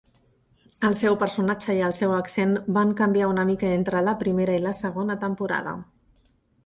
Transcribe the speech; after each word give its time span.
El 0.87 0.95
seu 0.99 1.17
personatge 1.23 1.75
i 1.79 1.83
el 1.89 1.93
seu 1.97 2.15
accent 2.19 2.55
van 2.77 2.95
canviar 3.03 3.29
una 3.35 3.45
mica 3.53 3.69
entre 3.75 4.05
la 4.09 4.17
primera 4.25 4.57
i 4.61 4.65
la 4.65 4.75
segona 4.81 5.19
temporada. 5.29 5.77